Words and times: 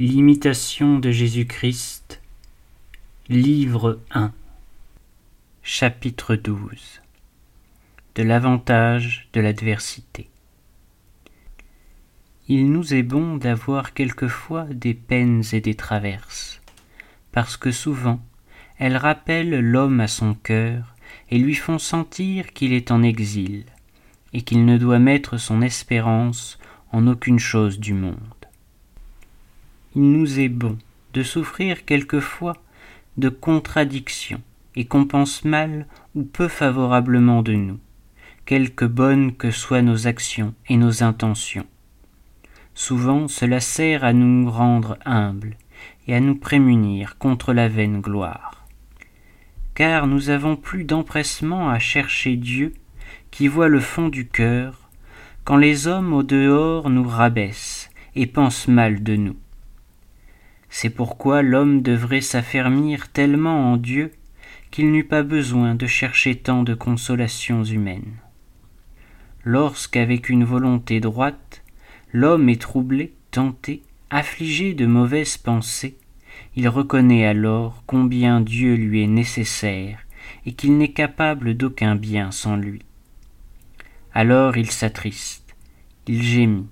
L'imitation 0.00 1.00
de 1.00 1.10
Jésus-Christ, 1.10 2.22
livre 3.28 3.98
1, 4.12 4.30
chapitre 5.64 6.36
12 6.36 7.00
De 8.14 8.22
l'avantage 8.22 9.28
de 9.32 9.40
l'adversité. 9.40 10.28
Il 12.46 12.70
nous 12.70 12.94
est 12.94 13.02
bon 13.02 13.38
d'avoir 13.38 13.92
quelquefois 13.92 14.66
des 14.70 14.94
peines 14.94 15.42
et 15.50 15.60
des 15.60 15.74
traverses, 15.74 16.62
parce 17.32 17.56
que 17.56 17.72
souvent 17.72 18.20
elles 18.78 18.96
rappellent 18.96 19.58
l'homme 19.58 19.98
à 19.98 20.06
son 20.06 20.34
cœur 20.34 20.94
et 21.28 21.38
lui 21.38 21.56
font 21.56 21.80
sentir 21.80 22.52
qu'il 22.52 22.72
est 22.72 22.92
en 22.92 23.02
exil, 23.02 23.64
et 24.32 24.42
qu'il 24.42 24.64
ne 24.64 24.78
doit 24.78 25.00
mettre 25.00 25.38
son 25.38 25.60
espérance 25.60 26.60
en 26.92 27.08
aucune 27.08 27.40
chose 27.40 27.80
du 27.80 27.94
monde 27.94 28.37
il 29.94 30.12
nous 30.12 30.40
est 30.40 30.48
bon 30.48 30.78
de 31.14 31.22
souffrir 31.22 31.84
quelquefois 31.84 32.56
de 33.16 33.28
contradictions 33.28 34.42
et 34.76 34.84
qu'on 34.84 35.06
pense 35.06 35.44
mal 35.44 35.86
ou 36.14 36.22
peu 36.22 36.48
favorablement 36.48 37.42
de 37.42 37.54
nous, 37.54 37.78
quelque 38.46 38.84
bonnes 38.84 39.34
que 39.34 39.50
soient 39.50 39.82
nos 39.82 40.06
actions 40.06 40.54
et 40.68 40.76
nos 40.76 41.02
intentions. 41.02 41.66
Souvent 42.74 43.26
cela 43.26 43.60
sert 43.60 44.04
à 44.04 44.12
nous 44.12 44.48
rendre 44.50 44.98
humbles 45.04 45.56
et 46.06 46.14
à 46.14 46.20
nous 46.20 46.36
prémunir 46.36 47.18
contre 47.18 47.52
la 47.52 47.68
vaine 47.68 48.00
gloire. 48.00 48.66
Car 49.74 50.06
nous 50.06 50.30
avons 50.30 50.56
plus 50.56 50.84
d'empressement 50.84 51.70
à 51.70 51.78
chercher 51.78 52.36
Dieu 52.36 52.72
qui 53.30 53.48
voit 53.48 53.68
le 53.68 53.80
fond 53.80 54.08
du 54.08 54.26
cœur, 54.28 54.88
quand 55.44 55.56
les 55.56 55.86
hommes 55.86 56.12
au 56.12 56.22
dehors 56.22 56.88
nous 56.90 57.08
rabaissent 57.08 57.90
et 58.14 58.26
pensent 58.26 58.68
mal 58.68 59.02
de 59.02 59.16
nous. 59.16 59.36
C'est 60.80 60.90
pourquoi 60.90 61.42
l'homme 61.42 61.82
devrait 61.82 62.20
s'affermir 62.20 63.08
tellement 63.08 63.72
en 63.72 63.76
Dieu 63.76 64.12
qu'il 64.70 64.92
n'eût 64.92 65.02
pas 65.02 65.24
besoin 65.24 65.74
de 65.74 65.88
chercher 65.88 66.36
tant 66.36 66.62
de 66.62 66.72
consolations 66.72 67.64
humaines. 67.64 68.14
Lorsqu'avec 69.42 70.28
une 70.28 70.44
volonté 70.44 71.00
droite, 71.00 71.64
l'homme 72.12 72.48
est 72.48 72.60
troublé, 72.60 73.12
tenté, 73.32 73.82
affligé 74.10 74.72
de 74.72 74.86
mauvaises 74.86 75.36
pensées, 75.36 75.98
il 76.54 76.68
reconnaît 76.68 77.26
alors 77.26 77.82
combien 77.88 78.40
Dieu 78.40 78.76
lui 78.76 79.02
est 79.02 79.08
nécessaire 79.08 79.98
et 80.46 80.52
qu'il 80.52 80.78
n'est 80.78 80.92
capable 80.92 81.54
d'aucun 81.54 81.96
bien 81.96 82.30
sans 82.30 82.54
lui. 82.54 82.82
Alors 84.14 84.56
il 84.56 84.70
s'attriste, 84.70 85.56
il 86.06 86.22
gémit, 86.22 86.68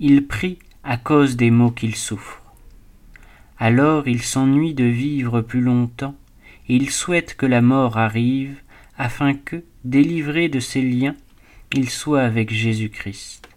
il 0.00 0.26
prie 0.26 0.58
à 0.82 0.96
cause 0.96 1.36
des 1.36 1.50
maux 1.50 1.72
qu'il 1.72 1.94
souffre. 1.94 2.43
Alors 3.58 4.08
il 4.08 4.22
s'ennuie 4.22 4.74
de 4.74 4.84
vivre 4.84 5.40
plus 5.40 5.60
longtemps, 5.60 6.16
et 6.68 6.76
il 6.76 6.90
souhaite 6.90 7.34
que 7.36 7.46
la 7.46 7.60
mort 7.60 7.98
arrive, 7.98 8.60
afin 8.96 9.34
que, 9.34 9.62
délivré 9.84 10.48
de 10.48 10.60
ses 10.60 10.82
liens, 10.82 11.16
il 11.72 11.90
soit 11.90 12.22
avec 12.22 12.52
Jésus-Christ. 12.52 13.48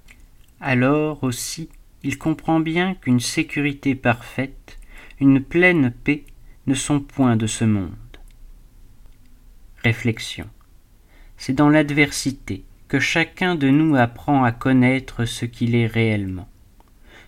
Alors 0.60 1.24
aussi 1.24 1.70
il 2.04 2.18
comprend 2.18 2.60
bien 2.60 2.96
qu'une 2.96 3.20
sécurité 3.20 3.96
parfaite, 3.96 4.78
une 5.20 5.42
pleine 5.42 5.92
paix 5.92 6.24
ne 6.68 6.74
sont 6.74 7.00
point 7.00 7.36
de 7.36 7.48
ce 7.48 7.66
monde. 7.66 7.94
Réflexion. 9.84 10.48
C'est 11.38 11.54
dans 11.54 11.70
l'adversité 11.70 12.64
que 12.88 13.00
chacun 13.00 13.56
de 13.56 13.70
nous 13.70 13.96
apprend 13.96 14.44
à 14.44 14.52
connaître 14.52 15.26
ce 15.26 15.46
qu'il 15.46 15.76
est 15.76 15.88
réellement. 15.88 16.48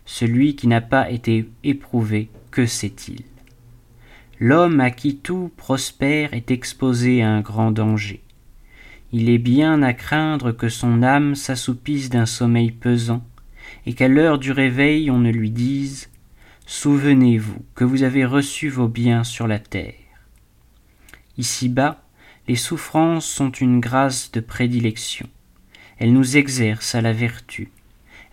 Celui 0.06 0.56
qui 0.56 0.68
n'a 0.68 0.82
pas 0.82 1.10
été 1.12 1.50
éprouvé 1.64 2.30
que 2.60 2.66
sait-il 2.66 3.22
L'homme 4.42 4.82
à 4.82 4.92
qui 4.92 5.16
tout 5.16 5.50
prospère 5.56 6.34
est 6.34 6.52
exposé 6.52 7.22
à 7.22 7.30
un 7.30 7.40
grand 7.40 7.72
danger. 7.72 8.22
Il 9.14 9.30
est 9.30 9.38
bien 9.38 9.82
à 9.82 9.94
craindre 9.94 10.52
que 10.52 10.68
son 10.68 11.02
âme 11.02 11.36
s'assoupisse 11.36 12.10
d'un 12.10 12.26
sommeil 12.26 12.72
pesant, 12.72 13.24
et 13.86 13.94
qu'à 13.94 14.10
l'heure 14.10 14.40
du 14.40 14.52
réveil 14.52 15.10
on 15.10 15.20
ne 15.20 15.32
lui 15.32 15.52
dise 15.52 16.10
Souvenez-vous 16.66 17.64
que 17.76 17.86
vous 17.86 18.04
avez 18.04 18.26
reçu 18.26 18.68
vos 18.68 18.90
biens 18.90 19.24
sur 19.24 19.48
la 19.48 19.60
terre. 19.60 19.94
Ici-bas, 21.38 22.04
les 22.50 22.58
souffrances 22.58 23.26
sont 23.26 23.52
une 23.52 23.80
grâce 23.80 24.34
de 24.34 24.42
prédilection. 24.42 25.30
Elles 25.98 26.12
nous 26.12 26.36
exercent 26.36 26.94
à 26.94 27.00
la 27.00 27.14
vertu. 27.14 27.72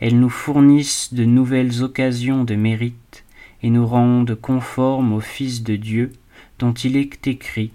Elles 0.00 0.18
nous 0.18 0.30
fournissent 0.30 1.14
de 1.14 1.24
nouvelles 1.24 1.84
occasions 1.84 2.42
de 2.42 2.56
mérite 2.56 3.22
et 3.62 3.70
nous 3.70 3.86
rendent 3.86 4.34
conformes 4.34 5.12
au 5.12 5.20
Fils 5.20 5.62
de 5.62 5.76
Dieu, 5.76 6.12
dont 6.58 6.72
il 6.72 6.96
est 6.96 7.26
écrit 7.26 7.70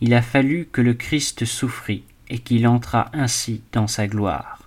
Il 0.00 0.14
a 0.14 0.22
fallu 0.22 0.68
que 0.70 0.80
le 0.80 0.94
Christ 0.94 1.44
souffrit 1.44 2.04
et 2.28 2.38
qu'il 2.38 2.66
entra 2.66 3.10
ainsi 3.12 3.62
dans 3.72 3.86
sa 3.86 4.06
gloire. 4.06 4.63